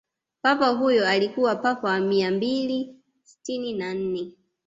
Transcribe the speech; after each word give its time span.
papa 0.41 0.67
huyo 0.67 1.07
alikuwa 1.07 1.55
papa 1.55 1.87
wa 1.89 1.99
mia 1.99 2.31
mbili 2.31 2.95
sitini 3.23 3.73
na 3.73 3.93
nne 3.93 4.33